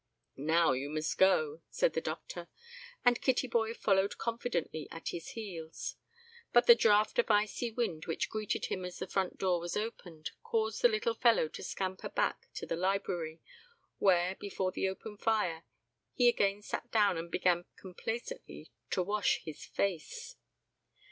[0.37, 2.47] "Now you must go," said the doctor;
[3.05, 5.95] and Kittyboy followed confidently at his heels.
[6.51, 10.31] But the draught of icy wind which greeted him as the front door was opened,
[10.41, 13.41] caused the little fellow to scamper back to the library,
[13.99, 15.65] where, before the open fire,
[16.15, 20.35] he again sat down and began complacently to wash his face.